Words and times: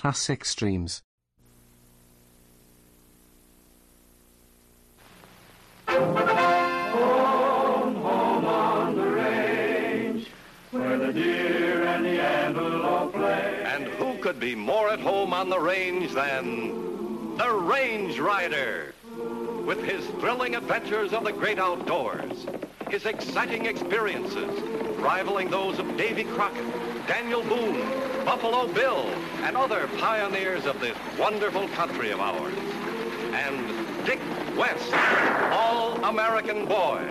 classic 0.00 0.46
streams. 0.46 1.02
Home, 5.88 7.96
home 7.96 8.44
on 8.46 8.96
the 8.96 9.06
range, 9.06 10.28
where 10.70 10.96
the 10.96 11.12
deer 11.12 11.82
and 11.82 12.06
the 12.06 12.18
antelope 12.18 13.12
play. 13.12 13.62
And 13.66 13.88
who 13.88 14.14
could 14.22 14.40
be 14.40 14.54
more 14.54 14.88
at 14.88 15.00
home 15.00 15.34
on 15.34 15.50
the 15.50 15.60
range 15.60 16.12
than 16.12 17.36
the 17.36 17.50
Range 17.50 18.18
Rider? 18.18 18.94
With 19.66 19.84
his 19.84 20.06
thrilling 20.18 20.54
adventures 20.54 21.12
of 21.12 21.24
the 21.24 21.32
great 21.32 21.58
outdoors, 21.58 22.46
his 22.88 23.04
exciting 23.04 23.66
experiences 23.66 24.62
rivaling 24.98 25.50
those 25.50 25.78
of 25.78 25.94
Davy 25.98 26.24
Crockett, 26.24 26.64
Daniel 27.10 27.42
Boone, 27.42 28.24
Buffalo 28.24 28.68
Bill, 28.72 29.04
and 29.42 29.56
other 29.56 29.88
pioneers 29.98 30.64
of 30.64 30.78
this 30.78 30.96
wonderful 31.18 31.66
country 31.70 32.12
of 32.12 32.20
ours. 32.20 32.54
And 33.32 34.06
Dick 34.06 34.20
West, 34.56 34.92
all-American 35.50 36.66
boy. 36.66 37.02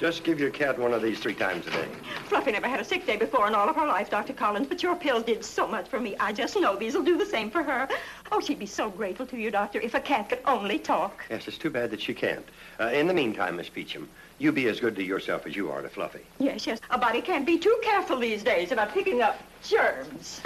Just 0.00 0.24
give 0.24 0.40
your 0.40 0.48
cat 0.48 0.78
one 0.78 0.94
of 0.94 1.02
these 1.02 1.20
three 1.20 1.34
times 1.34 1.66
a 1.66 1.70
day. 1.72 1.88
Fluffy 2.24 2.52
never 2.52 2.66
had 2.66 2.80
a 2.80 2.84
sick 2.84 3.04
day 3.04 3.18
before 3.18 3.46
in 3.48 3.54
all 3.54 3.68
of 3.68 3.76
her 3.76 3.86
life, 3.86 4.08
Dr. 4.08 4.32
Collins, 4.32 4.66
but 4.66 4.82
your 4.82 4.96
pills 4.96 5.24
did 5.24 5.44
so 5.44 5.68
much 5.68 5.88
for 5.88 6.00
me. 6.00 6.16
I 6.18 6.32
just 6.32 6.58
know 6.58 6.74
these 6.74 6.94
will 6.94 7.02
do 7.02 7.18
the 7.18 7.26
same 7.26 7.50
for 7.50 7.62
her. 7.62 7.86
Oh, 8.32 8.40
she'd 8.40 8.58
be 8.58 8.64
so 8.64 8.88
grateful 8.88 9.26
to 9.26 9.36
you, 9.36 9.50
Doctor, 9.50 9.78
if 9.78 9.92
a 9.92 10.00
cat 10.00 10.30
could 10.30 10.38
only 10.46 10.78
talk. 10.78 11.22
Yes, 11.28 11.46
it's 11.48 11.58
too 11.58 11.68
bad 11.68 11.90
that 11.90 12.00
she 12.00 12.14
can't. 12.14 12.46
Uh, 12.80 12.84
in 12.84 13.08
the 13.08 13.12
meantime, 13.12 13.56
Miss 13.56 13.68
Beecham, 13.68 14.08
you 14.38 14.52
be 14.52 14.68
as 14.68 14.80
good 14.80 14.96
to 14.96 15.02
yourself 15.02 15.46
as 15.46 15.54
you 15.54 15.70
are 15.70 15.82
to 15.82 15.90
Fluffy. 15.90 16.20
Yes, 16.38 16.66
yes. 16.66 16.80
A 16.88 16.96
body 16.96 17.20
can't 17.20 17.44
be 17.44 17.58
too 17.58 17.78
careful 17.82 18.18
these 18.18 18.42
days 18.42 18.72
about 18.72 18.94
picking 18.94 19.20
up 19.20 19.38
germs. 19.62 20.40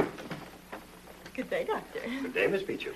Good 1.37 1.49
day, 1.49 1.63
Doctor. 1.63 2.01
Good 2.23 2.35
day, 2.35 2.49
Miss 2.49 2.65
Beecham. 2.65 2.95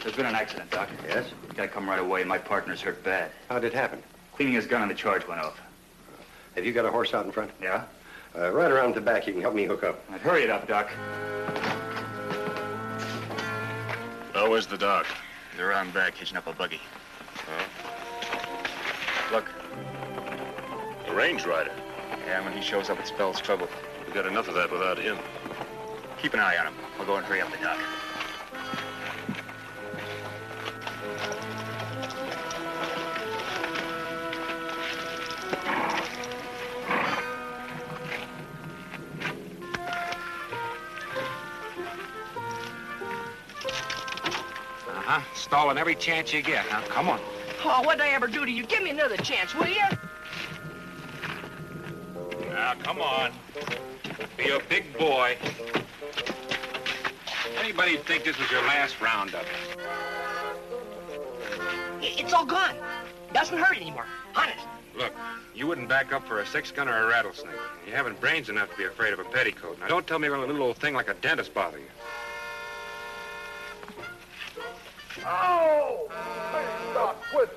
There's 0.00 0.14
been 0.14 0.26
an 0.26 0.36
accident, 0.36 0.70
Doctor. 0.70 0.94
Yes? 1.08 1.26
Gotta 1.56 1.66
come 1.66 1.88
right 1.88 1.98
away. 1.98 2.22
My 2.22 2.38
partner's 2.38 2.80
hurt 2.80 3.02
bad. 3.02 3.32
How'd 3.48 3.64
it 3.64 3.72
happen? 3.72 4.00
Cleaning 4.36 4.54
his 4.54 4.66
gun 4.66 4.82
and 4.82 4.90
the 4.90 4.94
charge 4.94 5.26
went 5.26 5.40
off. 5.40 5.60
Have 6.56 6.64
you 6.64 6.72
got 6.72 6.84
a 6.84 6.90
horse 6.90 7.14
out 7.14 7.24
in 7.24 7.32
front? 7.32 7.50
Yeah? 7.62 7.84
Uh, 8.36 8.50
right 8.50 8.70
around 8.70 8.94
the 8.94 9.00
back, 9.00 9.26
you 9.26 9.32
can 9.32 9.42
help 9.42 9.54
me 9.54 9.64
hook 9.64 9.84
up. 9.84 10.00
I'd 10.10 10.20
hurry 10.20 10.42
it 10.42 10.50
up, 10.50 10.66
Doc. 10.66 10.90
Oh, 14.34 14.50
where's 14.50 14.66
the 14.66 14.76
dog? 14.78 15.06
They're 15.56 15.70
around 15.70 15.94
back, 15.94 16.14
hitching 16.14 16.36
up 16.36 16.46
a 16.48 16.52
buggy. 16.52 16.80
Look, 19.32 19.46
The 21.06 21.14
range 21.14 21.44
rider. 21.46 21.72
yeah, 22.26 22.44
when 22.44 22.52
he 22.52 22.60
shows 22.60 22.90
up, 22.90 22.98
it 22.98 23.06
spells 23.06 23.40
trouble. 23.40 23.68
We've 24.04 24.14
got 24.14 24.26
enough 24.26 24.48
of 24.48 24.54
that 24.54 24.70
without 24.70 24.98
him. 24.98 25.16
Keep 26.20 26.34
an 26.34 26.40
eye 26.40 26.56
on 26.58 26.66
him. 26.66 26.74
I'll 26.98 27.06
go 27.06 27.16
and 27.16 27.24
hurry 27.24 27.40
up 27.40 27.50
the 27.50 27.56
doc. 27.58 27.78
Uh-huh. 45.14 45.34
Stalling 45.36 45.78
every 45.78 45.94
chance 45.94 46.32
you 46.32 46.42
get, 46.42 46.66
huh? 46.66 46.82
Come 46.88 47.08
on. 47.08 47.20
Oh, 47.64 47.82
what'd 47.84 48.00
I 48.00 48.08
ever 48.08 48.26
do 48.26 48.44
to 48.44 48.50
you? 48.50 48.66
Give 48.66 48.82
me 48.82 48.90
another 48.90 49.16
chance, 49.16 49.54
will 49.54 49.68
you? 49.68 49.84
Now, 52.50 52.74
come 52.82 53.00
on. 53.00 53.30
Be 54.36 54.50
a 54.50 54.58
big 54.68 54.98
boy. 54.98 55.36
Anybody'd 57.60 58.04
think 58.06 58.24
this 58.24 58.36
was 58.40 58.50
your 58.50 58.62
last 58.62 59.00
roundup. 59.00 59.44
It's 62.02 62.32
all 62.32 62.44
gone. 62.44 62.74
Doesn't 63.32 63.56
hurt 63.56 63.76
anymore. 63.76 64.06
Honest. 64.34 64.66
Look, 64.96 65.12
you 65.54 65.68
wouldn't 65.68 65.88
back 65.88 66.12
up 66.12 66.26
for 66.26 66.40
a 66.40 66.46
six-gun 66.46 66.88
or 66.88 67.04
a 67.04 67.06
rattlesnake. 67.06 67.54
You 67.86 67.92
haven't 67.92 68.20
brains 68.20 68.48
enough 68.48 68.68
to 68.72 68.76
be 68.76 68.84
afraid 68.84 69.12
of 69.12 69.20
a 69.20 69.24
petticoat. 69.24 69.78
Now, 69.78 69.86
don't 69.86 70.08
tell 70.08 70.18
me 70.18 70.26
you're 70.26 70.34
a 70.34 70.40
little 70.40 70.62
old 70.62 70.78
thing 70.78 70.92
like 70.94 71.08
a 71.08 71.14
dentist 71.14 71.54
bother 71.54 71.78
you. 71.78 71.86
Oh! 75.26 76.08
Stop, 76.90 77.22
quit. 77.30 77.48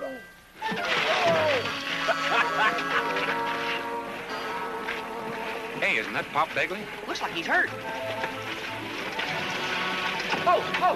Hey, 5.82 5.98
isn't 5.98 6.14
that 6.14 6.26
Pop 6.32 6.50
Begley? 6.50 6.80
Looks 7.08 7.22
like 7.22 7.34
he's 7.34 7.46
hurt. 7.46 7.70
Oh, 10.50 10.64
oh. 10.82 10.96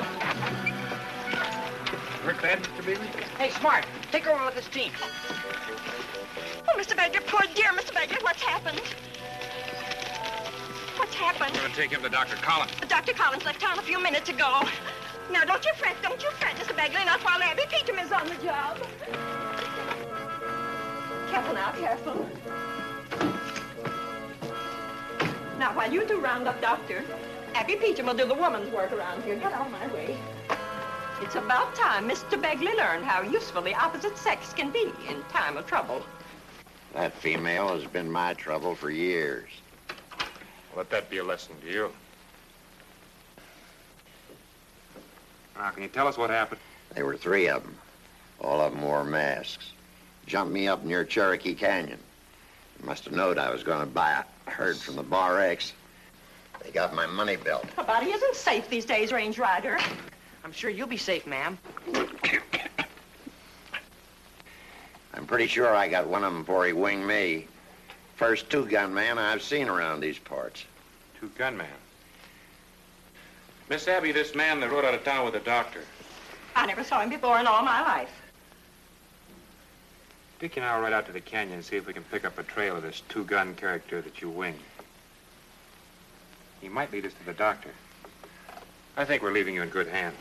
Hurt 2.24 2.42
bad, 2.42 2.60
Mr. 2.64 2.84
Begley? 2.84 3.08
Hey, 3.38 3.50
Smart, 3.50 3.86
take 4.12 4.24
her 4.24 4.32
over 4.32 4.46
with 4.46 4.56
this 4.56 4.68
team. 4.68 4.92
Oh, 6.70 6.78
Mr. 6.80 6.96
Bagley, 6.96 7.20
poor 7.28 7.42
dear 7.54 7.72
Mr. 7.72 7.94
Bagley, 7.94 8.18
what's 8.22 8.42
happened? 8.42 8.80
What's 10.96 11.16
happened? 11.16 11.56
I'm 11.56 11.64
gonna 11.64 11.74
take 11.74 11.92
him 11.92 12.02
to 12.04 12.10
Dr. 12.10 12.38
Collins. 12.38 12.72
Dr. 12.88 13.14
Collins 13.14 13.44
left 13.44 13.60
town 13.60 13.78
a 13.78 13.82
few 13.82 14.02
minutes 14.02 14.30
ago. 14.30 14.62
Mr. 17.22 17.26
While 17.26 17.44
Abby 17.44 17.64
Peachum 17.64 18.04
is 18.04 18.12
on 18.12 18.28
the 18.28 18.36
job. 18.44 18.78
Careful 21.30 21.54
now, 21.54 21.72
careful. 21.72 22.30
Now, 25.58 25.76
while 25.76 25.92
you 25.92 26.06
two 26.06 26.20
round 26.20 26.48
up 26.48 26.60
Doctor, 26.62 27.04
Abby 27.54 27.76
Peachum 27.76 28.06
will 28.06 28.14
do 28.14 28.26
the 28.26 28.34
woman's 28.34 28.72
work 28.74 28.92
around 28.92 29.24
here. 29.24 29.36
Get 29.36 29.54
out 29.54 29.68
of 29.68 29.72
my 29.72 29.88
way. 29.94 30.18
It's 31.22 31.36
about 31.36 31.76
time 31.76 32.10
Mr. 32.10 32.42
Begley 32.42 32.76
learned 32.76 33.06
how 33.06 33.22
useful 33.22 33.62
the 33.62 33.76
opposite 33.76 34.18
sex 34.18 34.54
can 34.54 34.72
be 34.72 34.92
in 35.08 35.22
time 35.30 35.58
of 35.58 35.68
trouble. 35.68 36.02
That 36.94 37.14
female 37.14 37.70
has 37.70 37.86
been 37.86 38.12
my 38.12 38.34
trouble 38.34 38.76
for 38.76 38.90
years. 38.90 39.50
Let 40.76 40.90
that 40.90 41.10
be 41.10 41.20
a 41.20 41.24
lesson 41.24 41.56
to 41.62 41.72
you. 41.72 41.92
Now, 45.56 45.70
can 45.70 45.84
you 45.84 45.90
tell 45.90 46.08
us 46.08 46.18
what 46.18 46.32
happened? 46.32 46.60
There 46.94 47.06
were 47.06 47.18
three 47.18 47.48
of 47.48 47.64
them. 47.64 47.76
All 48.40 48.60
of 48.60 48.74
them 48.74 48.82
wore 48.82 49.04
masks. 49.04 49.72
Jumped 50.26 50.54
me 50.54 50.68
up 50.68 50.84
near 50.84 51.04
Cherokee 51.04 51.54
Canyon. 51.54 52.00
Must 52.84 53.06
have 53.06 53.14
known 53.14 53.38
I 53.38 53.52
was 53.52 53.64
going 53.64 53.80
to 53.80 53.86
buy 53.86 54.24
a 54.48 54.50
herd 54.50 54.78
from 54.78 54.96
the 54.96 55.04
Bar 55.04 55.40
X. 55.40 55.74
They 56.64 56.72
got 56.72 56.94
my 56.94 57.06
money 57.06 57.36
belt. 57.36 57.66
A 57.78 57.84
body 57.84 58.08
isn't 58.12 58.36
safe 58.36 58.70
these 58.70 58.86
days, 58.86 59.12
Range 59.12 59.38
Rider. 59.38 59.78
I'm 60.44 60.52
sure 60.52 60.70
you'll 60.70 60.88
be 60.88 60.98
safe, 60.98 61.28
ma'am. 61.28 61.58
I'm 65.14 65.26
pretty 65.28 65.48
sure 65.48 65.76
I 65.76 65.88
got 65.88 66.08
one 66.08 66.24
of 66.24 66.34
them 66.34 66.42
before 66.42 66.66
he 66.66 66.74
winged 66.74 67.06
me. 67.06 67.48
First 68.16 68.50
two-gun 68.50 68.94
man 68.94 69.18
I've 69.18 69.42
seen 69.42 69.68
around 69.68 70.00
these 70.00 70.18
parts. 70.18 70.66
Two 71.20 71.30
gunmen. 71.38 71.68
Miss 73.70 73.88
Abby, 73.88 74.12
this 74.12 74.36
man 74.36 74.60
that 74.60 74.72
rode 74.72 74.86
out 74.86 74.94
of 74.94 75.04
town 75.04 75.26
with 75.26 75.34
the 75.34 75.40
doctor. 75.40 75.82
I 76.56 76.66
never 76.66 76.84
saw 76.84 77.02
him 77.02 77.10
before 77.10 77.40
in 77.40 77.48
all 77.48 77.64
my 77.64 77.82
life. 77.82 78.12
Dick 80.40 80.58
and 80.58 80.66
I'll 80.66 80.82
ride 80.82 80.94
out 80.94 81.06
to 81.06 81.12
the 81.12 81.22
canyon 81.22 81.56
and 81.56 81.66
see 81.66 81.76
if 81.76 81.86
we 81.86 81.94
can 81.94 82.04
pick 82.06 82.26
up 82.26 82.38
a 82.40 82.44
trail 82.44 82.76
of 82.76 82.84
this 82.84 83.02
two-gun 83.10 83.56
character 83.56 84.02
that 84.02 84.22
you 84.22 84.30
winged. 84.30 84.60
He 86.62 86.70
might 86.70 86.92
lead 86.92 87.06
us 87.06 87.14
to 87.14 87.26
the 87.26 87.34
doctor. 87.34 87.70
I 88.98 89.06
think 89.06 89.22
we're 89.22 89.32
leaving 89.32 89.56
you 89.56 89.62
in 89.62 89.70
good 89.70 89.88
hands. 89.88 90.18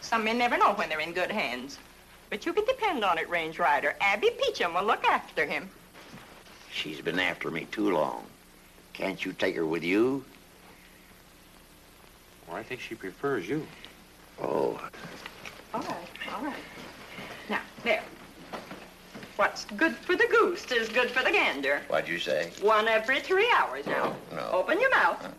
Some 0.00 0.24
men 0.24 0.38
never 0.38 0.56
know 0.56 0.74
when 0.74 0.88
they're 0.88 1.00
in 1.00 1.12
good 1.12 1.30
hands. 1.30 1.78
But 2.30 2.46
you 2.46 2.52
can 2.52 2.64
depend 2.64 3.04
on 3.04 3.18
it, 3.18 3.28
Range 3.28 3.58
Rider. 3.58 3.94
Abby 4.00 4.30
Peachum 4.30 4.74
will 4.74 4.84
look 4.84 5.04
after 5.04 5.46
him. 5.46 5.68
She's 6.70 7.00
been 7.00 7.18
after 7.18 7.50
me 7.50 7.66
too 7.70 7.90
long. 7.90 8.24
Can't 8.92 9.24
you 9.24 9.32
take 9.32 9.56
her 9.56 9.66
with 9.66 9.84
you? 9.84 10.24
Well, 12.46 12.56
I 12.56 12.62
think 12.62 12.80
she 12.80 12.94
prefers 12.94 13.48
you. 13.48 13.66
Oh, 14.40 14.80
All 15.74 15.80
right, 15.80 16.08
all 16.32 16.44
right. 16.44 16.54
Now, 17.50 17.60
there. 17.82 18.04
What's 19.34 19.64
good 19.64 19.96
for 19.96 20.14
the 20.14 20.28
goose 20.30 20.70
is 20.70 20.88
good 20.88 21.10
for 21.10 21.24
the 21.24 21.32
gander. 21.32 21.82
what'd 21.88 22.08
you 22.08 22.20
say? 22.20 22.52
One 22.62 22.86
every 22.86 23.18
three 23.18 23.52
hours 23.58 23.84
now. 23.88 24.14
No. 24.32 24.50
Open 24.52 24.80
your 24.80 24.90
mouth. 24.90 25.24
Uh. 25.24 25.30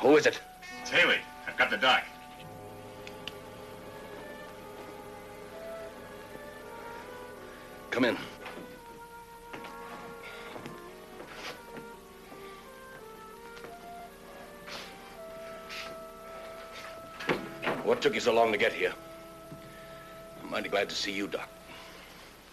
Who 0.00 0.16
is 0.16 0.26
it? 0.26 0.40
It's 0.80 0.90
Haley. 0.90 1.18
I've 1.46 1.56
got 1.56 1.70
the 1.70 1.76
doc. 1.76 2.04
Come 7.90 8.04
in. 8.04 8.16
What 17.82 18.02
took 18.02 18.14
you 18.14 18.20
so 18.20 18.34
long 18.34 18.52
to 18.52 18.58
get 18.58 18.72
here? 18.72 18.92
I'm 20.42 20.50
mighty 20.50 20.68
glad 20.68 20.88
to 20.90 20.94
see 20.94 21.10
you, 21.10 21.26
Doc. 21.26 21.48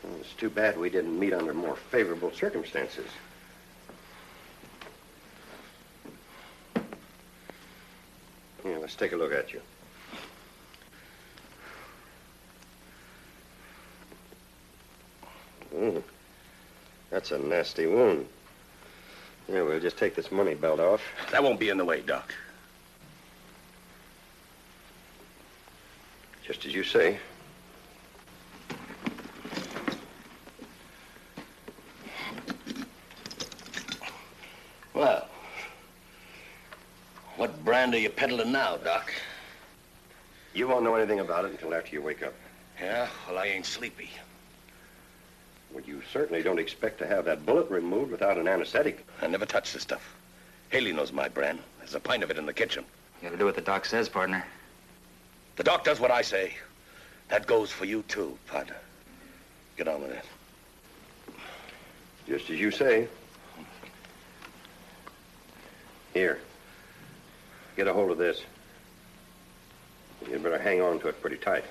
Well, 0.02 0.14
it's 0.20 0.34
too 0.34 0.50
bad 0.50 0.80
we 0.80 0.90
didn't 0.90 1.20
meet 1.20 1.34
under 1.34 1.54
more 1.54 1.76
favorable 1.76 2.32
circumstances. 2.32 3.06
Here, 8.64 8.80
let's 8.96 9.02
take 9.02 9.12
a 9.12 9.18
look 9.18 9.34
at 9.34 9.52
you. 9.52 9.62
Mm, 15.76 16.04
that's 17.10 17.32
a 17.32 17.38
nasty 17.38 17.88
wound. 17.88 18.26
Yeah, 19.50 19.64
we'll 19.64 19.82
just 19.82 19.98
take 19.98 20.16
this 20.16 20.32
money 20.32 20.56
belt 20.56 20.80
off. 20.80 21.02
That 21.32 21.44
won't 21.44 21.60
be 21.60 21.68
in 21.68 21.78
the 21.78 21.84
way, 21.84 22.00
Doc. 22.02 22.34
Just 26.46 26.66
as 26.66 26.74
you 26.74 26.86
say. 26.86 27.18
Well, 34.94 35.28
what 37.96 38.02
brand 38.02 38.20
are 38.20 38.26
you 38.26 38.44
peddling 38.44 38.52
now, 38.52 38.76
Doc? 38.78 39.14
You 40.54 40.68
won't 40.68 40.84
know 40.84 40.96
anything 40.96 41.22
about 41.22 41.46
it 41.46 41.52
until 41.52 41.74
after 41.74 41.96
you 41.96 42.02
wake 42.02 42.24
up. 42.24 42.34
Yeah? 42.82 43.08
Well, 43.26 43.38
I 43.38 43.46
ain't 43.46 43.66
sleepy. 43.66 44.10
Well, 45.72 45.84
you 45.86 46.02
certainly 46.12 46.44
don't 46.44 46.60
expect 46.60 47.00
to 47.00 47.08
have 47.08 47.24
that 47.26 47.46
bullet 47.46 47.70
removed 47.70 48.12
without 48.12 48.38
an 48.38 48.50
anesthetic. 48.50 49.06
I 49.22 49.28
never 49.28 49.46
touch 49.46 49.72
the 49.72 49.80
stuff. 49.80 50.16
Haley 50.70 50.92
knows 50.92 51.14
my 51.14 51.30
brand. 51.30 51.60
There's 51.80 51.96
a 51.96 52.00
pint 52.02 52.22
of 52.24 52.30
it 52.32 52.38
in 52.38 52.46
the 52.46 52.54
kitchen. 52.54 52.84
You 53.22 53.30
gotta 53.30 53.38
do 53.38 53.46
what 53.46 53.56
the 53.56 53.62
doc 53.62 53.86
says, 53.86 54.10
partner. 54.10 54.46
The 55.56 55.64
doc 55.64 55.86
does 55.86 56.02
what 56.02 56.12
I 56.12 56.22
say. 56.22 56.54
That 57.30 57.48
goes 57.48 57.72
for 57.72 57.86
you, 57.86 58.04
too, 58.10 58.38
partner. 58.48 58.76
Get 59.78 59.88
on 59.88 60.02
with 60.02 60.12
it. 60.12 60.26
Just 62.28 62.50
as 62.50 62.60
you 62.60 62.72
say. 62.72 63.08
Here. 66.14 66.40
Get 67.76 67.88
a 67.88 67.94
hold 67.94 68.12
of 68.12 68.18
this. 68.18 68.42
You'd 70.30 70.44
better 70.44 70.58
hang 70.58 70.82
on 70.82 71.00
to 71.00 71.10
it 71.10 71.22
pretty 71.22 71.38
tight. 71.38 71.66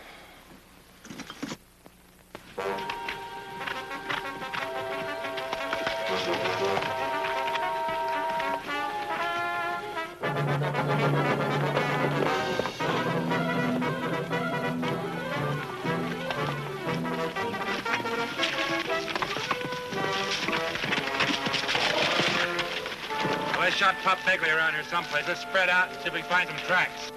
Well, 23.74 23.92
shot 23.92 23.96
Pop 24.04 24.18
Begley 24.18 24.54
around 24.54 24.74
here 24.74 24.84
someplace. 24.84 25.26
Let's 25.26 25.40
spread 25.40 25.68
out 25.68 25.88
and 25.88 25.98
see 25.98 26.06
if 26.06 26.14
we 26.14 26.22
find 26.22 26.48
some 26.48 26.58
tracks. 26.58 27.10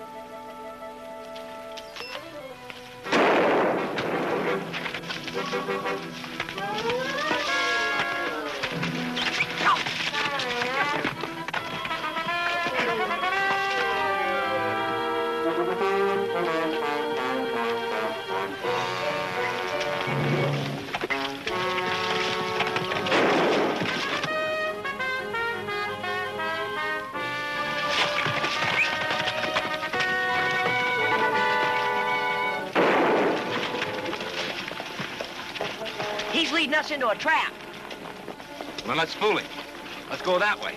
Into 36.98 37.10
a 37.10 37.16
trap. 37.16 37.54
Well, 38.88 38.98
let's 38.98 39.14
fool 39.14 39.38
him. 39.38 39.46
Let's 40.10 40.24
go 40.24 40.40
that 40.40 40.60
way. 40.60 40.74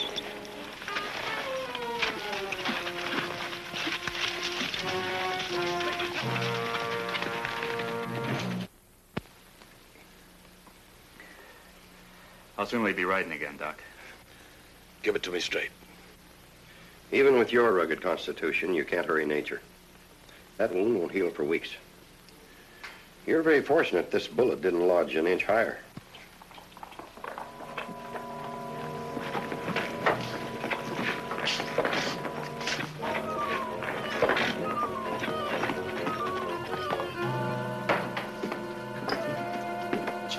How 12.58 12.66
soon 12.66 12.80
will 12.80 12.88
he 12.88 12.92
be 12.92 13.06
riding 13.06 13.32
again, 13.32 13.56
Doc? 13.56 13.80
Give 15.02 15.16
it 15.16 15.22
to 15.22 15.30
me 15.30 15.40
straight. 15.40 15.70
Even 17.12 17.38
with 17.38 17.50
your 17.50 17.72
rugged 17.72 18.02
constitution, 18.02 18.74
you 18.74 18.84
can't 18.84 19.06
hurry 19.06 19.24
nature. 19.24 19.62
That 20.58 20.74
wound 20.74 20.98
won't 20.98 21.12
heal 21.12 21.30
for 21.30 21.44
weeks. 21.44 21.70
You're 23.26 23.40
very 23.40 23.62
fortunate 23.62 24.10
this 24.10 24.28
bullet 24.28 24.60
didn't 24.60 24.86
lodge 24.86 25.14
an 25.14 25.26
inch 25.26 25.44
higher. 25.44 25.78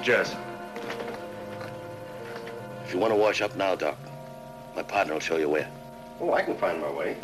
Suggest. 0.02 0.36
If 2.84 2.92
you 2.92 2.98
want 2.98 3.14
to 3.14 3.16
wash 3.16 3.40
up 3.44 3.56
now, 3.56 3.76
Doc, 3.76 4.00
my 4.76 4.82
partner 4.82 5.14
will 5.14 5.20
show 5.20 5.38
you 5.38 5.48
where. 5.48 5.70
Oh, 6.20 6.34
I 6.34 6.42
can 6.42 6.58
find 6.58 6.82
my 6.82 6.90
way. 6.90 7.18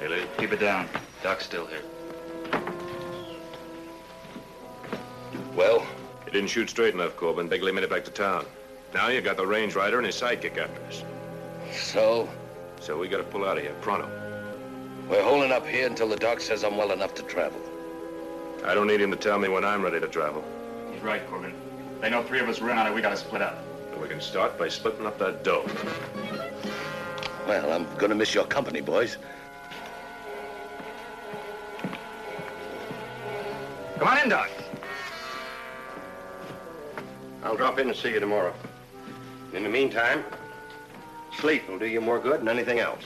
Haley, 0.00 0.24
keep 0.36 0.52
it 0.52 0.58
down. 0.58 0.88
Doc's 1.22 1.44
still 1.44 1.66
here. 1.66 1.82
Well, 5.54 5.86
You 6.26 6.32
didn't 6.32 6.50
shoot 6.50 6.68
straight 6.68 6.92
enough, 6.92 7.16
Corbin. 7.16 7.48
Begley 7.48 7.72
made 7.72 7.84
it 7.84 7.90
back 7.90 8.04
to 8.06 8.10
town. 8.10 8.44
Now 8.94 9.08
you 9.08 9.20
got 9.20 9.36
the 9.36 9.46
range 9.46 9.74
rider 9.74 9.98
and 9.98 10.06
his 10.06 10.16
sidekick 10.20 10.56
after 10.58 10.80
us. 10.86 11.02
so 11.72 12.28
So 12.80 12.98
we 12.98 13.08
gotta 13.08 13.24
pull 13.24 13.44
out 13.44 13.58
of 13.58 13.62
here, 13.62 13.74
pronto. 13.80 14.08
we're 15.08 15.22
holding 15.22 15.52
up 15.52 15.66
here 15.66 15.86
until 15.86 16.08
the 16.08 16.16
doc 16.16 16.40
says 16.40 16.64
I'm 16.64 16.76
well 16.76 16.92
enough 16.92 17.14
to 17.14 17.22
travel. 17.22 17.60
I 18.64 18.74
don't 18.74 18.86
need 18.86 19.00
him 19.00 19.10
to 19.10 19.16
tell 19.16 19.38
me 19.38 19.48
when 19.48 19.64
I'm 19.64 19.82
ready 19.82 20.00
to 20.00 20.08
travel. 20.08 20.42
He's 20.92 21.02
right, 21.02 21.24
Corbin. 21.28 21.54
They 22.00 22.10
know 22.10 22.22
three 22.22 22.40
of 22.40 22.48
us 22.48 22.60
were 22.60 22.70
in 22.70 22.78
on 22.78 22.86
it. 22.86 22.94
We 22.94 23.00
gotta 23.02 23.16
split 23.16 23.42
up. 23.42 23.62
And 23.92 24.00
we 24.00 24.08
can 24.08 24.20
start 24.20 24.58
by 24.58 24.68
splitting 24.68 25.06
up 25.06 25.18
that 25.18 25.44
dough. 25.44 25.64
Well, 27.46 27.72
I'm 27.72 27.86
gonna 27.96 28.14
miss 28.14 28.34
your 28.34 28.44
company, 28.46 28.80
boys. 28.80 29.16
Come 33.98 34.08
on 34.08 34.18
in, 34.18 34.28
Doc. 34.28 34.50
I'll 37.42 37.56
drop 37.56 37.78
in 37.78 37.88
and 37.88 37.96
see 37.96 38.12
you 38.12 38.20
tomorrow. 38.20 38.54
In 39.54 39.62
the 39.62 39.68
meantime, 39.68 40.24
sleep 41.38 41.68
will 41.68 41.78
do 41.78 41.86
you 41.86 42.00
more 42.00 42.18
good 42.18 42.40
than 42.40 42.48
anything 42.48 42.80
else. 42.80 43.04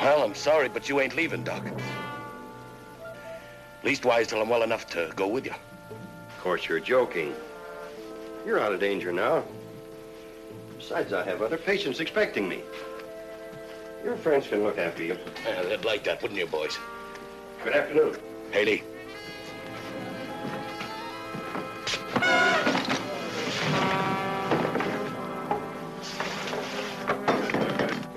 Well, 0.00 0.24
I'm 0.24 0.34
sorry, 0.34 0.68
but 0.68 0.88
you 0.88 1.00
ain't 1.00 1.14
leaving, 1.14 1.44
Doc. 1.44 1.64
Leastwise 3.84 4.26
till 4.26 4.40
I'm 4.42 4.48
well 4.48 4.62
enough 4.62 4.86
to 4.90 5.12
go 5.14 5.28
with 5.28 5.44
you. 5.44 5.52
Of 5.52 6.40
course, 6.40 6.68
you're 6.68 6.80
joking. 6.80 7.34
You're 8.44 8.58
out 8.58 8.72
of 8.72 8.80
danger 8.80 9.12
now. 9.12 9.44
Besides, 10.76 11.12
I 11.12 11.22
have 11.24 11.40
other 11.40 11.56
patients 11.56 12.00
expecting 12.00 12.48
me. 12.48 12.60
Your 14.04 14.16
friends 14.16 14.46
can 14.46 14.62
look 14.62 14.76
after 14.76 15.02
you. 15.02 15.16
Yeah, 15.46 15.62
they'd 15.62 15.84
like 15.84 16.04
that, 16.04 16.20
wouldn't 16.20 16.38
you, 16.38 16.46
boys? 16.46 16.76
Good 17.62 17.74
afternoon. 17.74 18.16
Haley, 18.50 18.82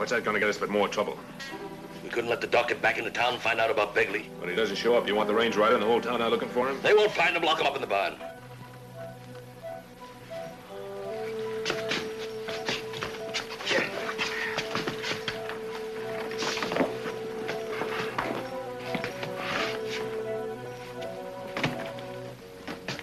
What's 0.07 0.15
that 0.15 0.23
gonna 0.23 0.39
get 0.39 0.47
us 0.47 0.57
but 0.57 0.69
more 0.69 0.87
trouble? 0.87 1.19
we 2.01 2.07
couldn't 2.09 2.29
let 2.29 2.39
the 2.39 2.47
doc 2.47 2.69
get 2.69 2.81
back 2.81 2.97
into 2.97 3.11
town 3.11 3.33
and 3.33 3.41
find 3.41 3.59
out 3.59 3.69
about 3.69 3.93
Begley. 3.93 4.29
When 4.39 4.49
he 4.49 4.55
doesn't 4.55 4.77
show 4.77 4.95
up, 4.95 5.05
you 5.05 5.13
want 5.13 5.27
the 5.27 5.35
range 5.35 5.57
rider 5.57 5.73
and 5.73 5.83
the 5.83 5.87
whole 5.87 5.99
town 5.99 6.21
out 6.21 6.31
looking 6.31 6.47
for 6.47 6.69
him? 6.69 6.79
They 6.81 6.93
won't 6.93 7.11
find 7.11 7.35
him. 7.35 7.43
Lock 7.43 7.59
him 7.59 7.67
up 7.67 7.75
in 7.75 7.81
the 7.81 7.87
barn. 7.87 8.15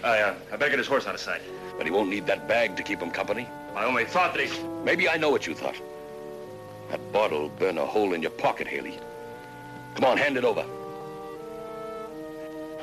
I, 0.03 0.21
uh, 0.21 0.35
I 0.51 0.55
better 0.55 0.69
get 0.71 0.79
his 0.79 0.87
horse 0.87 1.05
out 1.05 1.13
of 1.13 1.21
sight. 1.21 1.43
But 1.77 1.85
he 1.85 1.91
won't 1.91 2.09
need 2.09 2.25
that 2.25 2.47
bag 2.47 2.75
to 2.77 2.81
keep 2.81 2.99
him 2.99 3.11
company. 3.11 3.47
I 3.75 3.85
only 3.85 4.05
thought 4.05 4.33
that 4.33 4.43
he... 4.43 4.63
Maybe 4.83 5.07
I 5.07 5.17
know 5.17 5.29
what 5.29 5.45
you 5.45 5.53
thought. 5.53 5.75
That 6.89 7.11
bottle'll 7.11 7.49
burn 7.49 7.77
a 7.77 7.85
hole 7.85 8.13
in 8.13 8.21
your 8.21 8.31
pocket, 8.31 8.67
Haley. 8.67 8.99
Come 9.95 10.05
on, 10.05 10.17
hand 10.17 10.37
it 10.37 10.43
over. 10.43 10.65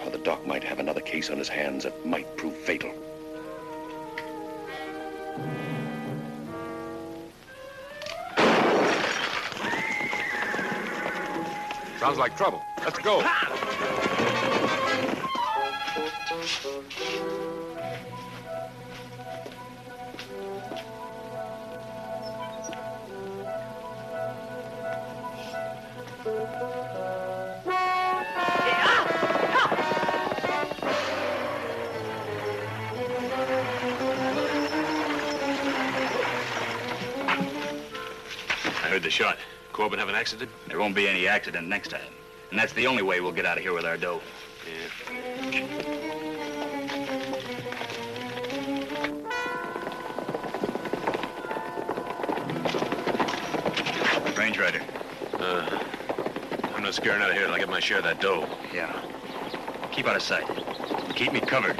Or 0.04 0.11
the 0.11 0.18
doc 0.18 0.47
might 0.47 0.64
have 0.64 0.78
another 0.78 1.00
case 1.00 1.30
on 1.30 1.38
his 1.38 1.49
hands 1.49 1.85
that 1.85 2.04
might 2.04 2.37
prove 2.37 2.56
fatal. 2.56 2.92
Sounds 11.99 12.18
like 12.18 12.37
trouble. 12.37 12.61
Let's 12.85 12.99
go. 12.99 13.23
Shot. 39.12 39.37
Corbin 39.75 39.99
have 39.99 40.09
an 40.09 40.14
accident? 40.14 40.50
There 40.69 40.78
won't 40.78 40.95
be 40.95 41.07
any 41.07 41.28
accident 41.28 41.69
next 41.69 41.88
time. 41.88 42.00
And 42.50 42.59
that's 42.59 42.73
the 42.73 42.87
only 42.87 43.02
way 43.02 43.21
we'll 43.21 43.33
get 43.33 43.45
out 43.45 43.59
of 43.59 43.62
here 43.62 43.75
with 43.75 43.85
our 43.85 43.99
dough. 43.99 44.23
Yeah. 44.66 44.88
Range 54.38 54.59
Rider. 54.59 54.81
Uh, 55.35 55.78
I'm 56.75 56.83
not 56.83 56.95
scaring 56.95 57.21
out 57.23 57.28
of 57.28 57.37
here 57.37 57.45
till 57.45 57.54
I 57.54 57.59
get 57.59 57.69
my 57.69 57.81
share 57.81 57.99
of 57.99 58.04
that 58.04 58.19
dough. 58.19 58.49
Yeah. 58.73 58.99
Keep 59.92 60.07
out 60.07 60.16
of 60.16 60.23
sight. 60.23 60.47
Keep 61.14 61.35
me 61.35 61.40
covered. 61.40 61.78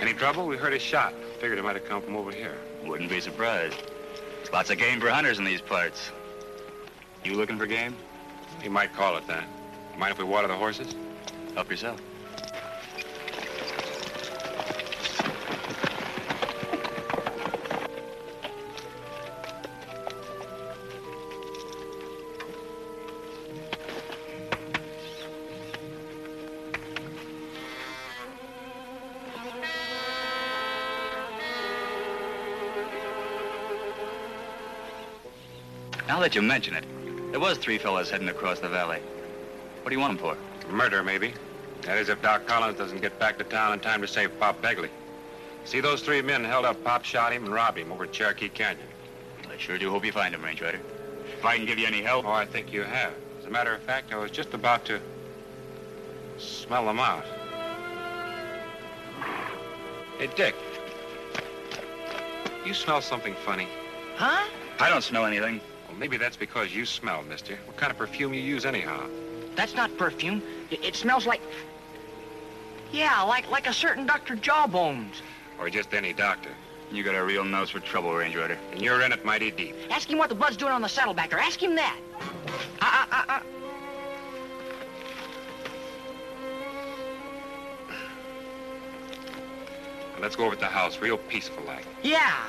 Any 0.00 0.12
trouble? 0.12 0.46
We 0.46 0.56
heard 0.56 0.74
a 0.74 0.78
shot. 0.78 1.12
Figured 1.40 1.58
it 1.58 1.62
might 1.62 1.74
have 1.74 1.86
come 1.86 2.02
from 2.02 2.16
over 2.16 2.30
here. 2.30 2.54
Wouldn't 2.84 3.08
be 3.08 3.18
surprised. 3.18 3.82
There's 4.36 4.52
lots 4.52 4.68
of 4.68 4.76
game 4.76 5.00
for 5.00 5.08
hunters 5.08 5.38
in 5.38 5.44
these 5.44 5.62
parts. 5.62 6.10
You 7.24 7.32
looking 7.34 7.56
for 7.56 7.64
game? 7.64 7.96
You 8.62 8.68
might 8.68 8.92
call 8.92 9.16
it 9.16 9.26
that. 9.26 9.44
Mind 9.96 10.12
if 10.12 10.18
we 10.18 10.24
water 10.24 10.48
the 10.48 10.54
horses? 10.54 10.94
Help 11.54 11.70
yourself. 11.70 11.98
Now 36.10 36.18
that 36.18 36.34
you 36.34 36.42
mention 36.42 36.74
it, 36.74 36.82
there 37.30 37.38
was 37.38 37.56
three 37.56 37.78
fellas 37.78 38.10
heading 38.10 38.30
across 38.30 38.58
the 38.58 38.68
valley. 38.68 38.98
What 39.80 39.90
do 39.90 39.94
you 39.94 40.00
want 40.00 40.18
them 40.18 40.36
for? 40.36 40.68
Murder, 40.68 41.04
maybe. 41.04 41.32
That 41.82 41.98
is, 41.98 42.08
if 42.08 42.20
Doc 42.20 42.48
Collins 42.48 42.76
doesn't 42.76 43.00
get 43.00 43.16
back 43.20 43.38
to 43.38 43.44
town 43.44 43.74
in 43.74 43.78
time 43.78 44.00
to 44.00 44.08
save 44.08 44.36
Pop 44.40 44.60
Begley. 44.60 44.88
See, 45.64 45.78
those 45.78 46.02
three 46.02 46.20
men 46.20 46.42
held 46.42 46.64
up 46.64 46.82
Pop, 46.82 47.04
shot 47.04 47.32
him, 47.32 47.44
and 47.44 47.54
robbed 47.54 47.78
him 47.78 47.92
over 47.92 48.02
at 48.02 48.12
Cherokee 48.12 48.48
Canyon. 48.48 48.88
I 49.48 49.56
sure 49.56 49.78
do 49.78 49.88
hope 49.88 50.04
you 50.04 50.10
find 50.10 50.34
him, 50.34 50.42
Range 50.42 50.60
Rider. 50.60 50.80
If 51.38 51.44
I 51.44 51.56
can 51.56 51.64
give 51.64 51.78
you 51.78 51.86
any 51.86 52.02
help. 52.02 52.26
Oh, 52.26 52.32
I 52.32 52.44
think 52.44 52.72
you 52.72 52.82
have. 52.82 53.12
As 53.38 53.46
a 53.46 53.50
matter 53.50 53.72
of 53.72 53.80
fact, 53.80 54.12
I 54.12 54.16
was 54.16 54.32
just 54.32 54.52
about 54.52 54.84
to 54.86 54.98
smell 56.38 56.86
them 56.86 56.98
out. 56.98 57.24
Hey, 60.18 60.28
Dick. 60.34 60.56
You 62.66 62.74
smell 62.74 63.00
something 63.00 63.36
funny. 63.46 63.68
Huh? 64.16 64.48
I 64.80 64.90
don't 64.90 65.04
smell 65.04 65.24
anything. 65.24 65.60
Well, 66.00 66.08
maybe 66.08 66.16
that's 66.16 66.38
because 66.38 66.74
you 66.74 66.86
smell, 66.86 67.22
mister. 67.24 67.56
What 67.66 67.76
kind 67.76 67.92
of 67.92 67.98
perfume 67.98 68.32
you 68.32 68.40
use 68.40 68.64
anyhow? 68.64 69.06
That's 69.54 69.74
not 69.74 69.94
perfume. 69.98 70.42
It, 70.70 70.82
it 70.82 70.96
smells 70.96 71.26
like... 71.26 71.42
Yeah, 72.90 73.20
like 73.20 73.50
like 73.50 73.66
a 73.66 73.72
certain 73.74 74.06
Dr. 74.06 74.34
Jawbones. 74.34 75.20
Or 75.58 75.68
just 75.68 75.92
any 75.92 76.14
doctor. 76.14 76.48
You 76.90 77.04
got 77.04 77.16
a 77.16 77.22
real 77.22 77.44
nose 77.44 77.68
for 77.68 77.80
trouble, 77.80 78.14
Range 78.14 78.34
Rider. 78.34 78.58
And 78.72 78.80
you're 78.80 79.02
in 79.02 79.12
it 79.12 79.26
mighty 79.26 79.50
deep. 79.50 79.76
Ask 79.90 80.08
him 80.08 80.16
what 80.16 80.30
the 80.30 80.34
blood's 80.34 80.56
doing 80.56 80.72
on 80.72 80.80
the 80.80 80.88
saddleback, 80.88 81.34
or 81.34 81.38
ask 81.38 81.62
him 81.62 81.74
that. 81.74 81.98
Uh, 82.80 82.86
uh, 82.86 83.06
uh, 83.12 83.24
uh. 83.28 83.40
Let's 90.18 90.34
go 90.34 90.46
over 90.46 90.54
to 90.54 90.60
the 90.60 90.66
house, 90.66 90.98
real 90.98 91.18
peaceful 91.18 91.62
like. 91.64 91.84
Yeah. 92.02 92.46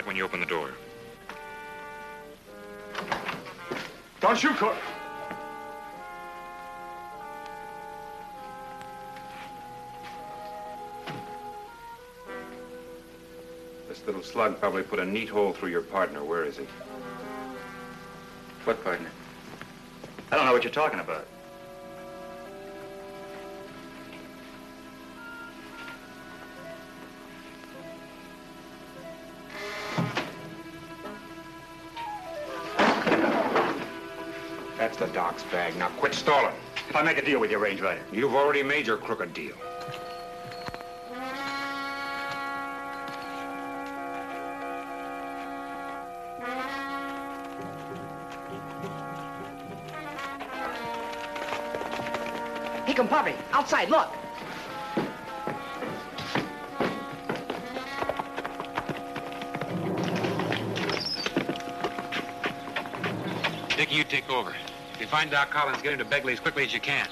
Just 0.00 0.06
be 0.06 0.06
quiet 0.06 0.06
when 0.06 0.16
you 0.16 0.24
open 0.24 0.40
the 0.40 0.46
door. 0.46 0.70
Don't 4.20 4.38
shoot, 4.38 4.56
Court. 4.56 4.76
This 13.88 14.06
little 14.06 14.22
slug 14.22 14.60
probably 14.60 14.82
put 14.82 14.98
a 14.98 15.04
neat 15.04 15.28
hole 15.28 15.52
through 15.52 15.70
your 15.70 15.82
partner. 15.82 16.22
Where 16.22 16.44
is 16.44 16.58
he? 16.58 16.66
What 18.64 18.82
partner? 18.84 19.10
I 20.30 20.36
don't 20.36 20.46
know 20.46 20.52
what 20.52 20.62
you're 20.62 20.72
talking 20.72 21.00
about. 21.00 21.26
That's 35.40 35.52
bag. 35.52 35.76
Now 35.76 35.88
quit 35.90 36.12
stalling. 36.14 36.54
If 36.88 36.96
I 36.96 37.02
make 37.02 37.16
a 37.16 37.24
deal 37.24 37.40
with 37.40 37.50
you, 37.50 37.58
Range 37.58 37.80
Rider. 37.80 38.02
You've 38.12 38.34
already 38.34 38.62
made 38.62 38.86
your 38.86 38.98
crooked 38.98 39.32
deal. 39.32 39.54
He 52.86 52.92
come 52.92 53.08
Puppy. 53.08 53.34
Outside, 53.52 53.88
look. 53.88 54.08
Dickie, 63.76 63.94
you 63.94 64.04
take 64.04 64.28
over. 64.28 64.54
You 65.00 65.06
find 65.06 65.30
Doc 65.30 65.50
Collins, 65.50 65.80
get 65.80 65.94
him 65.94 65.98
to 65.98 66.04
Begley 66.04 66.34
as 66.34 66.40
quickly 66.40 66.62
as 66.64 66.74
you 66.74 66.80
can. 66.80 67.08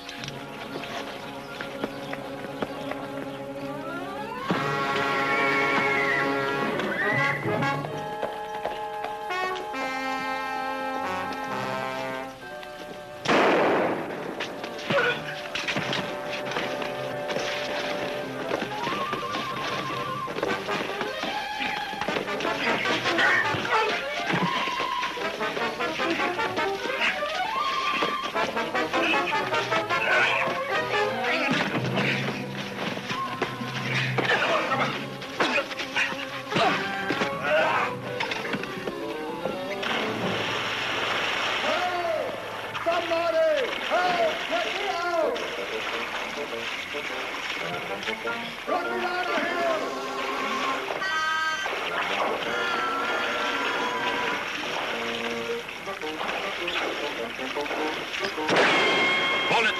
Hold 59.50 59.66
it. 59.66 59.74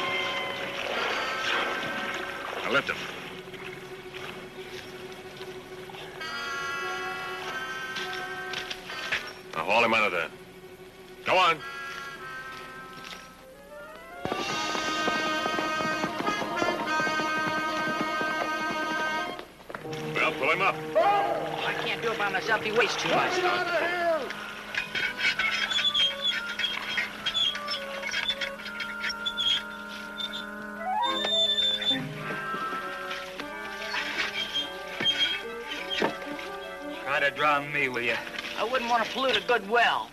Now 2.64 2.73
lift 2.73 2.88
him. 2.90 3.08
He 22.80 22.87
too 22.87 23.08
much. 23.08 23.32
Try 37.02 37.20
to 37.20 37.30
drown 37.32 37.73
me, 37.73 37.88
will 37.88 38.00
you? 38.00 38.14
I 38.56 38.62
wouldn't 38.62 38.88
want 38.88 39.04
to 39.04 39.11
pollute 39.11 39.37
a 39.37 39.40
good 39.40 39.68
well. 39.68 40.08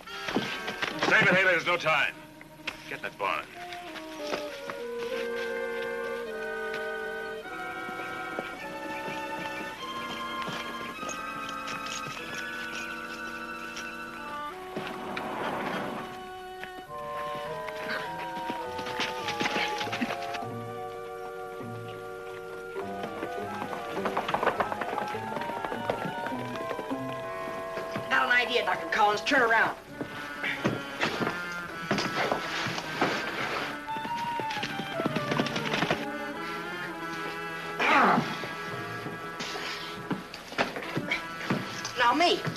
Save 1.04 1.22
it, 1.22 1.36
Haley. 1.36 1.44
There's 1.44 1.68
no 1.68 1.78
time. 1.78 2.14
Get 2.90 2.98
in 2.98 3.04
that 3.04 3.18
barn. 3.20 3.46
Me. 42.16 42.55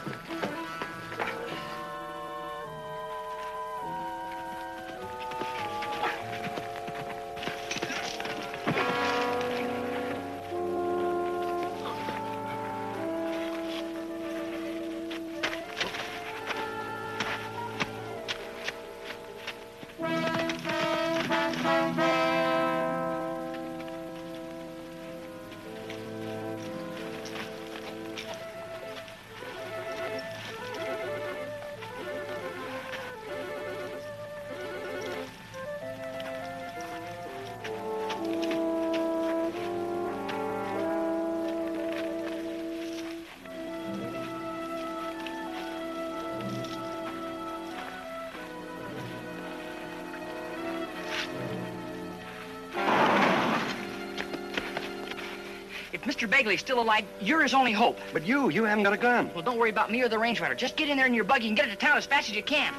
Mr. 56.09 56.27
Begley's 56.27 56.61
still 56.61 56.81
alive, 56.81 57.05
you're 57.21 57.43
his 57.43 57.53
only 57.53 57.73
hope. 57.73 57.99
But 58.15 58.27
you, 58.27 58.49
you 58.49 58.65
haven't 58.65 58.85
got 58.85 58.95
a 58.95 58.97
gun. 58.97 59.31
Well, 59.35 59.43
don't 59.43 59.59
worry 59.59 59.69
about 59.69 59.91
me 59.91 60.01
or 60.01 60.09
the 60.09 60.19
range 60.19 60.41
rider. 60.41 60.55
Just 60.55 60.75
get 60.75 60.89
in 60.89 60.97
there 60.97 61.05
in 61.05 61.13
your 61.13 61.25
buggy 61.25 61.49
and 61.49 61.57
get 61.57 61.69
it 61.69 61.71
to 61.73 61.77
town 61.77 61.99
as 61.99 62.07
fast 62.07 62.31
as 62.31 62.35
you 62.35 62.43
can. 62.43 62.73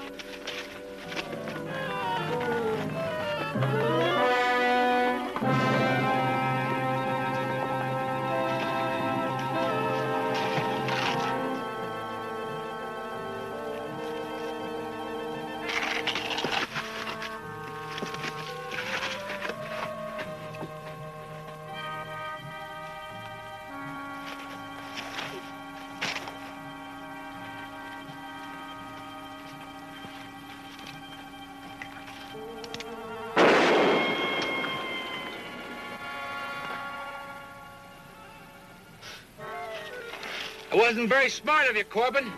Wasn't 40.79 41.09
very 41.09 41.29
smart 41.29 41.69
of 41.69 41.75
you, 41.75 41.83
Corbin. 41.83 42.31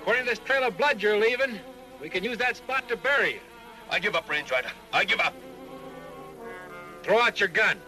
According 0.00 0.24
to 0.24 0.30
this 0.30 0.40
trail 0.40 0.64
of 0.64 0.76
blood 0.76 1.00
you're 1.00 1.16
leaving, 1.16 1.60
we 2.00 2.08
can 2.08 2.24
use 2.24 2.38
that 2.38 2.56
spot 2.56 2.88
to 2.88 2.96
bury 2.96 3.34
you. 3.34 3.40
I 3.88 4.00
give 4.00 4.16
up, 4.16 4.28
Range 4.28 4.50
Rider. 4.50 4.72
I 4.92 5.04
give 5.04 5.20
up. 5.20 5.34
Throw 7.04 7.20
out 7.20 7.38
your 7.38 7.48
gun. 7.50 7.78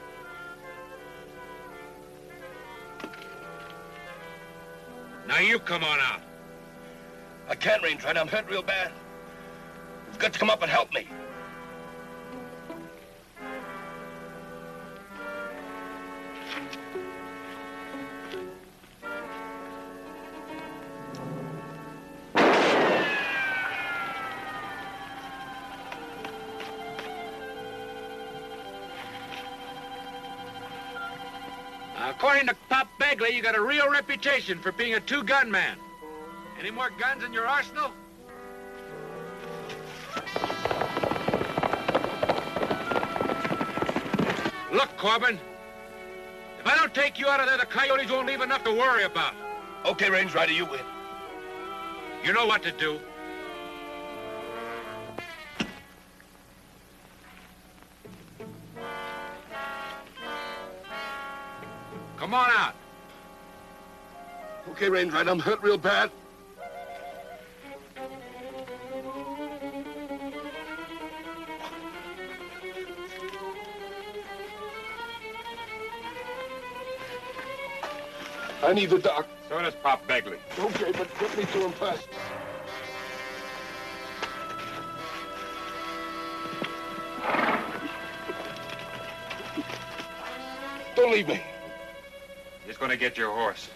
Now 5.38 5.44
you 5.44 5.60
come 5.60 5.84
on 5.84 6.00
out. 6.00 6.20
I 7.48 7.54
can't, 7.54 7.80
Rider. 7.80 8.18
I'm 8.18 8.26
hurt 8.26 8.50
real 8.50 8.60
bad. 8.60 8.90
You've 10.08 10.18
got 10.18 10.32
to 10.32 10.38
come 10.40 10.50
up 10.50 10.62
and 10.62 10.70
help 10.70 10.92
me. 10.92 11.06
You 33.38 33.44
got 33.44 33.54
a 33.54 33.62
real 33.62 33.88
reputation 33.88 34.58
for 34.58 34.72
being 34.72 34.94
a 34.94 35.00
two-gun 35.00 35.48
man. 35.48 35.78
Any 36.58 36.72
more 36.72 36.90
guns 36.98 37.22
in 37.22 37.32
your 37.32 37.46
arsenal? 37.46 37.92
Look, 44.72 44.88
Corbin. 44.96 45.38
If 46.58 46.66
I 46.66 46.74
don't 46.74 46.92
take 46.92 47.16
you 47.16 47.28
out 47.28 47.38
of 47.38 47.46
there, 47.46 47.58
the 47.58 47.66
coyotes 47.66 48.10
won't 48.10 48.26
leave 48.26 48.40
enough 48.40 48.64
to 48.64 48.72
worry 48.72 49.04
about. 49.04 49.34
Okay, 49.86 50.10
Range 50.10 50.34
Rider, 50.34 50.50
you 50.50 50.66
win. 50.66 50.80
You 52.24 52.32
know 52.32 52.44
what 52.44 52.64
to 52.64 52.72
do. 52.72 52.98
Come 62.16 62.34
on 62.34 62.50
out. 62.50 62.74
Okay, 64.70 64.88
Range 64.88 65.12
Rider, 65.12 65.30
I'm 65.30 65.38
hurt 65.38 65.62
real 65.62 65.78
bad. 65.78 66.10
I 78.62 78.72
need 78.74 78.90
the 78.90 78.98
doc. 78.98 79.26
So 79.48 79.60
does 79.62 79.74
Pop 79.76 80.06
Begley. 80.06 80.36
Okay, 80.58 80.92
but 80.92 81.08
get 81.18 81.38
me 81.38 81.44
to 81.44 81.58
him 81.64 81.72
first. 81.72 82.08
Don't 90.94 91.12
leave 91.12 91.28
me. 91.28 91.40
He's 92.66 92.76
gonna 92.76 92.96
get 92.96 93.16
your 93.16 93.30
horse. 93.30 93.70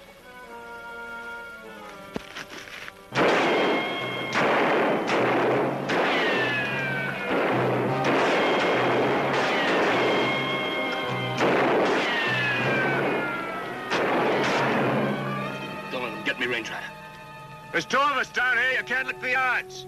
There's 17.73 17.87
two 17.87 17.99
of 17.99 18.19
us 18.19 18.29
down 18.29 18.59
here. 18.59 18.73
You 18.79 18.85
can't 18.85 19.07
lick 19.07 19.19
the 19.23 19.35
odds. 19.35 19.87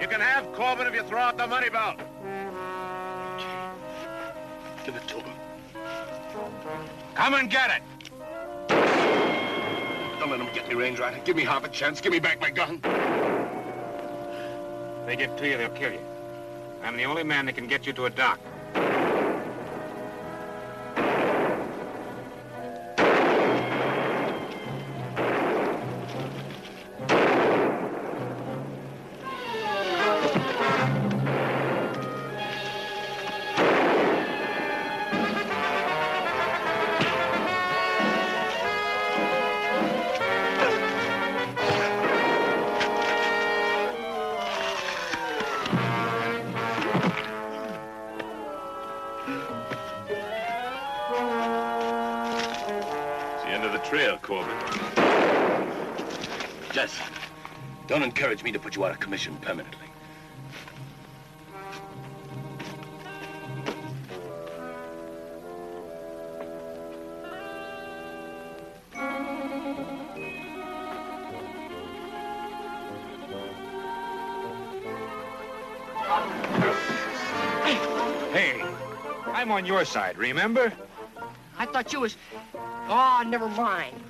You 0.00 0.08
can 0.08 0.22
have 0.22 0.50
Corbin 0.54 0.86
if 0.86 0.94
you 0.94 1.02
throw 1.02 1.20
out 1.20 1.36
the 1.36 1.46
money 1.46 1.68
belt. 1.68 1.98
Give 4.86 4.96
it 4.96 5.06
to 5.08 5.16
him. 5.16 5.34
Come 7.14 7.34
and 7.34 7.50
get 7.50 7.70
it. 7.70 7.82
Don't 10.18 10.30
let 10.30 10.40
him 10.40 10.48
get 10.54 10.66
me, 10.66 10.74
Range 10.74 10.98
Rider. 10.98 11.20
Give 11.26 11.36
me 11.36 11.44
half 11.44 11.64
a 11.64 11.68
chance. 11.68 12.00
Give 12.00 12.10
me 12.10 12.20
back 12.20 12.40
my 12.40 12.48
gun. 12.48 12.80
If 15.00 15.06
they 15.06 15.16
get 15.16 15.36
to 15.36 15.46
you, 15.46 15.58
they'll 15.58 15.68
kill 15.70 15.92
you. 15.92 16.00
I'm 16.82 16.96
the 16.96 17.04
only 17.04 17.22
man 17.22 17.44
that 17.46 17.54
can 17.54 17.66
get 17.66 17.86
you 17.86 17.92
to 17.92 18.06
a 18.06 18.10
doc. 18.10 18.40
Don't 57.94 58.02
encourage 58.02 58.42
me 58.42 58.50
to 58.50 58.58
put 58.58 58.74
you 58.74 58.84
out 58.84 58.90
of 58.90 58.98
commission 58.98 59.36
permanently. 59.36 59.86
Hey, 78.32 78.60
I'm 79.26 79.52
on 79.52 79.64
your 79.64 79.84
side, 79.84 80.18
remember? 80.18 80.72
I 81.56 81.66
thought 81.66 81.92
you 81.92 82.00
was... 82.00 82.16
Oh, 82.56 83.22
never 83.24 83.48
mind. 83.50 84.02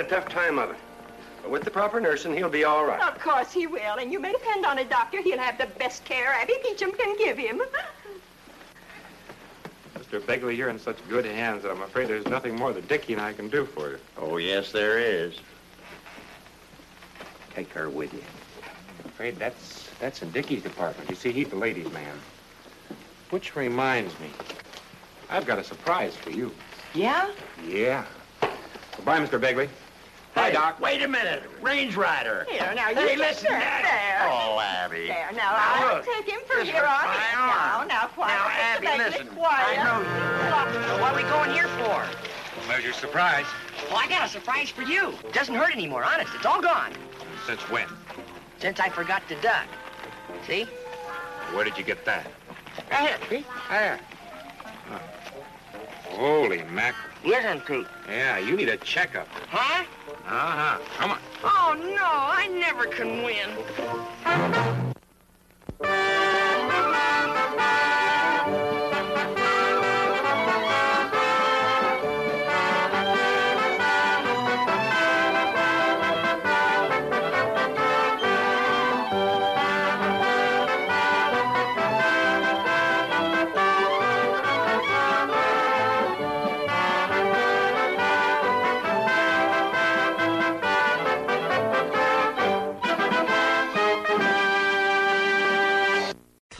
A 0.00 0.04
tough 0.04 0.28
time 0.28 0.58
of 0.58 0.70
it. 0.70 0.76
But 1.42 1.50
with 1.50 1.62
the 1.62 1.70
proper 1.70 2.00
nursing, 2.00 2.34
he'll 2.34 2.48
be 2.48 2.64
all 2.64 2.84
right. 2.84 3.00
Of 3.00 3.18
course 3.20 3.52
he 3.52 3.66
will, 3.66 3.96
and 3.98 4.12
you 4.12 4.18
may 4.18 4.32
depend 4.32 4.66
on 4.66 4.78
it, 4.78 4.90
Doctor. 4.90 5.22
He'll 5.22 5.38
have 5.38 5.58
the 5.58 5.66
best 5.78 6.04
care 6.04 6.32
Abby 6.32 6.54
Beecham 6.62 6.92
can 6.92 7.16
give 7.16 7.38
him. 7.38 7.62
Mr. 9.94 10.20
Begley, 10.20 10.56
you're 10.56 10.70
in 10.70 10.78
such 10.78 10.96
good 11.08 11.24
hands 11.24 11.62
that 11.62 11.70
I'm 11.70 11.82
afraid 11.82 12.08
there's 12.08 12.26
nothing 12.26 12.56
more 12.56 12.72
that 12.72 12.88
Dickie 12.88 13.12
and 13.12 13.22
I 13.22 13.32
can 13.32 13.48
do 13.48 13.64
for 13.64 13.90
you. 13.90 13.98
Oh, 14.18 14.38
yes, 14.38 14.72
there 14.72 14.98
is. 14.98 15.38
Take 17.54 17.72
her 17.72 17.88
with 17.88 18.12
you. 18.12 18.22
I'm 19.04 19.06
afraid 19.06 19.36
that's 19.36 19.88
that's 20.00 20.22
in 20.22 20.30
Dickie's 20.30 20.62
department. 20.62 21.10
You 21.10 21.16
see, 21.16 21.30
he's 21.30 21.48
the 21.48 21.56
ladies' 21.56 21.92
man. 21.92 22.16
Which 23.28 23.54
reminds 23.54 24.18
me, 24.18 24.30
I've 25.28 25.46
got 25.46 25.58
a 25.58 25.64
surprise 25.64 26.16
for 26.16 26.30
you. 26.30 26.50
Yeah? 26.94 27.30
Yeah. 27.66 28.06
Goodbye, 28.96 29.20
Mr. 29.20 29.38
Begley. 29.38 29.68
Hi, 30.34 30.50
Doc. 30.50 30.80
Wait 30.80 31.02
a 31.02 31.08
minute. 31.08 31.42
Range 31.60 31.96
Rider. 31.96 32.46
Here, 32.48 32.72
now, 32.74 32.88
you 32.90 32.96
Hey, 32.96 33.16
listen, 33.16 33.46
there. 33.50 33.60
There. 33.82 34.28
Oh, 34.30 34.60
Abby. 34.60 35.08
There, 35.08 35.30
now, 35.32 35.52
Now, 35.52 35.56
I'll 35.58 35.96
look. 35.96 36.04
take 36.06 36.26
him 36.28 36.40
from 36.46 36.64
here 36.64 36.76
on 36.84 37.04
my 37.06 37.30
in. 37.32 37.38
arm. 37.38 37.88
Now, 37.88 38.02
now, 38.02 38.06
quiet. 38.06 38.38
Now, 38.38 38.48
Abby, 38.48 39.02
listen. 39.04 39.26
Quiet. 39.28 39.78
I 39.78 39.84
know 39.84 40.00
you. 40.96 41.02
What 41.02 41.12
are 41.12 41.16
we 41.16 41.22
going 41.22 41.50
here 41.50 41.68
for? 41.68 42.04
Your 42.84 42.92
surprise. 42.92 43.46
Well, 43.88 43.98
I 43.98 44.06
got 44.08 44.26
a 44.26 44.28
surprise 44.28 44.70
for 44.70 44.82
you. 44.82 45.10
It 45.24 45.32
doesn't 45.32 45.54
hurt 45.56 45.72
anymore, 45.74 46.04
honest. 46.04 46.32
It's 46.36 46.46
all 46.46 46.62
gone. 46.62 46.92
Since 47.44 47.62
when? 47.68 47.88
Since 48.60 48.78
I 48.78 48.88
forgot 48.88 49.26
to 49.28 49.34
duck. 49.42 49.66
See? 50.46 50.64
Where 51.52 51.64
did 51.64 51.76
you 51.76 51.82
get 51.82 52.04
that? 52.04 52.30
Right 52.90 53.08
here. 53.08 53.18
See? 53.28 53.46
Right 53.68 53.82
here. 53.82 54.00
Holy 56.04 56.62
mackerel. 56.72 57.10
Isn't 57.24 57.68
it? 57.68 57.86
Yeah, 58.08 58.38
you 58.38 58.56
need 58.56 58.68
a 58.68 58.76
checkup. 58.78 59.26
Huh? 59.48 59.84
Uh-huh. 60.26 60.78
Come 60.98 61.10
on. 61.10 61.18
Oh, 61.42 61.74
no, 61.78 62.04
I 62.04 62.46
never 62.48 62.86
can 62.86 63.22
win. 63.22 64.89